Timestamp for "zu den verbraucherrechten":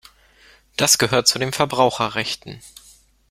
1.27-2.59